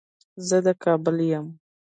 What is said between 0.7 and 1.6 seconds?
کابل يم